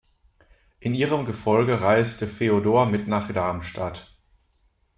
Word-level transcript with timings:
In 0.79 0.95
ihrem 0.95 1.27
Gefolge 1.27 1.81
reiste 1.81 2.25
Feodor 2.25 2.87
mit 2.87 3.07
nach 3.07 3.31
Darmstadt. 3.31 4.17